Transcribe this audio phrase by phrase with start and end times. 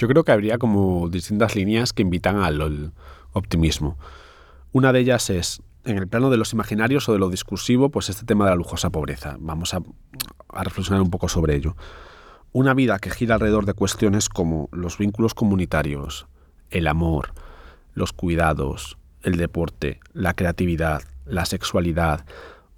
[0.00, 2.90] Yo creo que habría como distintas líneas que invitan al
[3.34, 3.98] optimismo.
[4.72, 8.08] Una de ellas es, en el plano de los imaginarios o de lo discursivo, pues
[8.08, 9.36] este tema de la lujosa pobreza.
[9.38, 9.82] Vamos a,
[10.48, 11.76] a reflexionar un poco sobre ello.
[12.52, 16.28] Una vida que gira alrededor de cuestiones como los vínculos comunitarios,
[16.70, 17.34] el amor,
[17.92, 22.24] los cuidados, el deporte, la creatividad, la sexualidad,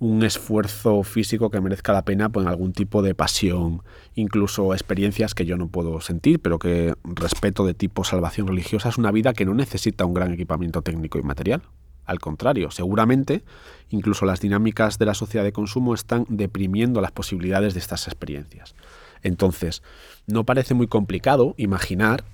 [0.02, 3.82] un esfuerzo físico que merezca la pena por algún tipo de pasión,
[4.16, 8.98] incluso experiencias que yo no puedo sentir, pero que respeto de tipo salvación religiosa es
[8.98, 11.62] una vida que no necesita un gran equipamiento técnico y material.
[12.04, 13.44] Al contrario, seguramente
[13.90, 18.74] incluso las dinámicas de la sociedad de consumo están deprimiendo las posibilidades de estas experiencias.
[19.22, 19.84] Entonces,
[20.26, 22.24] no parece muy complicado imaginar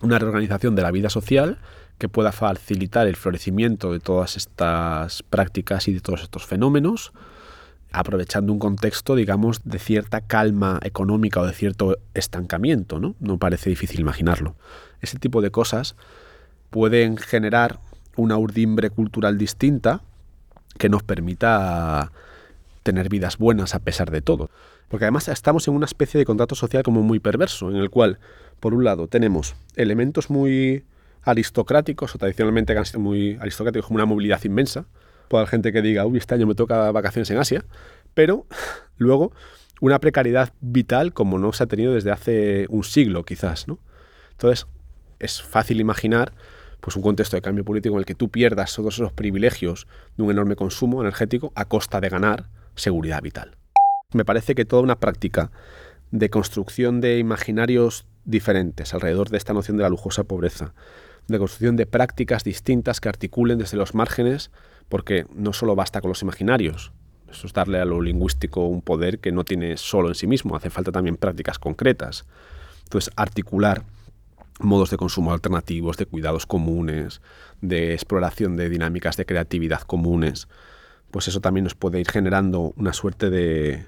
[0.00, 1.58] una reorganización de la vida social
[1.98, 7.12] que pueda facilitar el florecimiento de todas estas prácticas y de todos estos fenómenos,
[7.92, 13.14] aprovechando un contexto, digamos, de cierta calma económica o de cierto estancamiento, ¿no?
[13.20, 14.56] No parece difícil imaginarlo.
[15.00, 15.94] Ese tipo de cosas
[16.70, 17.78] pueden generar
[18.16, 20.00] una urdimbre cultural distinta
[20.78, 22.10] que nos permita
[22.82, 24.50] tener vidas buenas a pesar de todo.
[24.88, 28.18] Porque además estamos en una especie de contrato social como muy perverso, en el cual,
[28.58, 30.84] por un lado, tenemos elementos muy
[31.24, 34.86] aristocráticos o tradicionalmente han sido muy aristocráticos, como una movilidad inmensa.
[35.28, 37.64] Puede haber gente que diga, uy, este año me toca vacaciones en Asia,
[38.14, 38.46] pero
[38.98, 39.32] luego
[39.80, 43.78] una precariedad vital como no se ha tenido desde hace un siglo, quizás, ¿no?
[44.32, 44.66] Entonces,
[45.18, 46.32] es fácil imaginar
[46.80, 49.86] pues un contexto de cambio político en el que tú pierdas todos esos privilegios
[50.16, 53.56] de un enorme consumo energético a costa de ganar seguridad vital.
[54.12, 55.50] Me parece que toda una práctica
[56.10, 60.74] de construcción de imaginarios diferentes alrededor de esta noción de la lujosa pobreza,
[61.28, 64.50] de construcción de prácticas distintas que articulen desde los márgenes,
[64.88, 66.92] porque no solo basta con los imaginarios,
[67.30, 70.56] eso es darle a lo lingüístico un poder que no tiene solo en sí mismo,
[70.56, 72.26] hace falta también prácticas concretas.
[72.84, 73.82] Entonces, articular
[74.60, 77.20] modos de consumo alternativos, de cuidados comunes,
[77.60, 80.46] de exploración de dinámicas de creatividad comunes,
[81.10, 83.86] pues eso también nos puede ir generando una suerte de,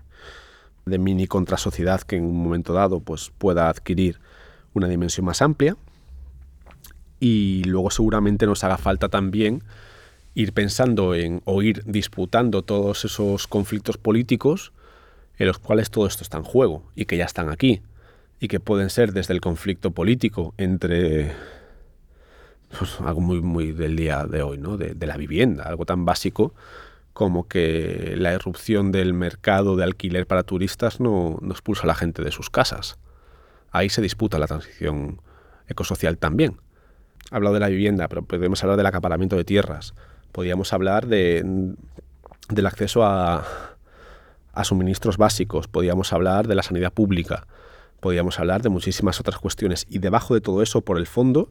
[0.86, 4.18] de mini contrasociedad que en un momento dado pues, pueda adquirir
[4.74, 5.76] una dimensión más amplia
[7.20, 9.62] y luego seguramente nos haga falta también
[10.34, 14.72] ir pensando en o ir disputando todos esos conflictos políticos
[15.38, 17.80] en los cuales todo esto está en juego y que ya están aquí
[18.38, 21.32] y que pueden ser desde el conflicto político entre
[22.78, 24.76] pues, algo muy, muy del día de hoy, ¿no?
[24.76, 26.54] de, la vivienda, algo tan básico
[27.14, 31.94] como que la irrupción del mercado de alquiler para turistas no, no expulsa a la
[31.94, 32.98] gente de sus casas.
[33.70, 35.22] Ahí se disputa la transición
[35.66, 36.58] ecosocial también
[37.30, 39.94] hablado de la vivienda, pero podemos hablar del acaparamiento de tierras.
[40.32, 41.44] Podríamos hablar de,
[42.48, 43.44] del acceso a,
[44.52, 45.68] a suministros básicos.
[45.68, 47.46] Podríamos hablar de la sanidad pública.
[48.00, 49.86] Podríamos hablar de muchísimas otras cuestiones.
[49.88, 51.50] Y debajo de todo eso, por el fondo,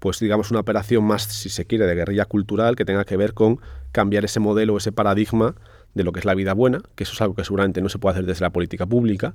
[0.00, 3.34] pues digamos una operación más, si se quiere, de guerrilla cultural que tenga que ver
[3.34, 3.60] con
[3.92, 5.54] cambiar ese modelo, ese paradigma
[5.94, 7.98] de lo que es la vida buena, que eso es algo que seguramente no se
[7.98, 9.34] puede hacer desde la política pública,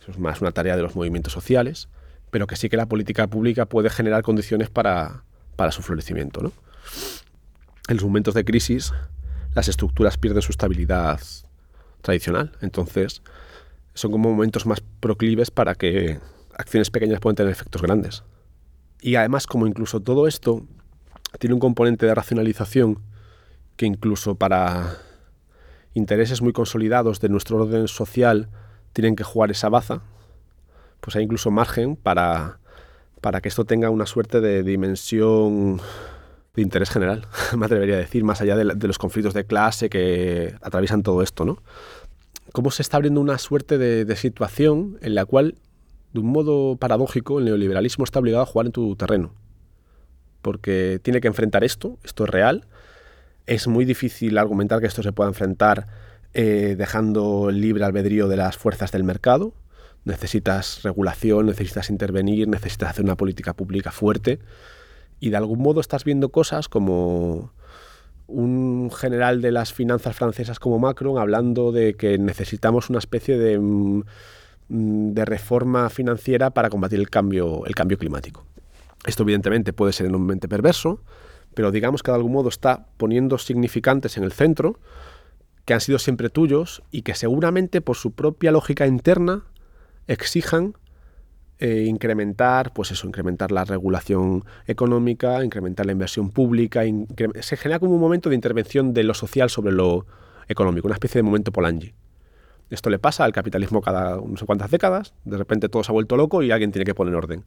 [0.00, 1.88] eso es más una tarea de los movimientos sociales,
[2.30, 5.22] pero que sí que la política pública puede generar condiciones para,
[5.70, 6.42] su florecimiento.
[6.42, 6.52] ¿no?
[7.88, 8.92] En los momentos de crisis,
[9.54, 11.20] las estructuras pierden su estabilidad
[12.02, 13.22] tradicional, entonces
[13.94, 16.20] son como momentos más proclives para que
[16.56, 18.22] acciones pequeñas puedan tener efectos grandes.
[19.00, 20.66] Y además, como incluso todo esto
[21.38, 23.00] tiene un componente de racionalización
[23.76, 24.98] que incluso para
[25.94, 28.48] intereses muy consolidados de nuestro orden social
[28.92, 30.02] tienen que jugar esa baza,
[31.00, 32.58] pues hay incluso margen para,
[33.20, 35.80] para que esto tenga una suerte de dimensión
[36.56, 37.26] de interés general,
[37.56, 41.44] me atrevería a decir, más allá de, los conflictos de clase que atraviesan todo esto,
[41.44, 41.62] ¿no?
[42.52, 45.56] Cómo se está abriendo una suerte de, situación en la cual,
[46.14, 49.34] de un modo paradójico, el neoliberalismo está obligado a jugar en tu terreno.
[50.40, 52.64] Porque tiene que enfrentar esto, esto es real.
[53.44, 55.86] Es muy difícil argumentar que esto se pueda enfrentar
[56.32, 59.52] eh, dejando libre albedrío de las fuerzas del mercado,
[60.06, 64.38] necesitas regulación, necesitas intervenir, necesitas hacer una política pública fuerte
[65.18, 67.52] y de algún modo estás viendo cosas como
[68.28, 73.58] un general de las finanzas francesas como Macron hablando de que necesitamos una especie de,
[73.58, 74.02] mm,
[74.68, 78.44] de reforma financiera para combatir el cambio, el cambio climático.
[79.04, 81.00] Esto evidentemente puede ser enormemente perverso,
[81.54, 84.78] pero digamos que de algún modo está poniendo significantes en el centro
[85.64, 89.44] que han sido siempre tuyos y que seguramente por su propia lógica interna
[90.06, 90.74] exijan
[91.58, 96.82] eh, incrementar, pues eso, incrementar la regulación económica, incrementar la inversión pública,
[97.40, 100.06] se genera como un momento de intervención de lo social sobre lo
[100.48, 101.94] económico, una especie de momento Polanyi.
[102.68, 105.94] Esto le pasa al capitalismo cada no sé cuántas décadas, de repente todo se ha
[105.94, 107.44] vuelto loco y alguien tiene que poner orden.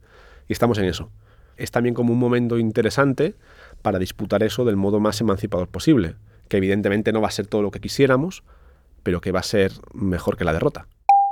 [0.47, 1.11] Y estamos en eso.
[1.55, 3.35] Es también como un momento interesante
[3.83, 6.15] para disputar eso del modo más emancipador posible,
[6.47, 8.43] que evidentemente no va a ser todo lo que quisiéramos,
[9.03, 10.87] pero que va a ser mejor que la derrota.